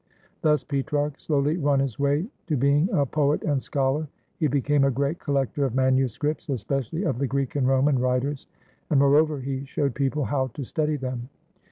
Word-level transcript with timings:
Thus 0.41 0.63
Petrarch 0.63 1.19
slowly 1.19 1.59
won 1.59 1.79
his 1.79 1.99
way 1.99 2.25
to 2.47 2.57
being 2.57 2.89
a 2.91 3.05
poet 3.05 3.43
and 3.43 3.61
scholar. 3.61 4.07
He 4.39 4.47
became 4.47 4.83
a 4.83 4.89
great 4.89 5.19
collector 5.19 5.63
of 5.63 5.75
manu 5.75 6.07
scripts, 6.07 6.49
especially 6.49 7.03
of 7.03 7.19
the 7.19 7.27
Greek 7.27 7.55
and 7.55 7.67
Roman 7.67 7.99
writers; 7.99 8.47
and, 8.89 8.99
moreover, 8.99 9.41
he 9.41 9.63
showed 9.65 9.93
people 9.93 10.25
how 10.25 10.47
to 10.55 10.63
study 10.63 10.95
them. 10.95 11.29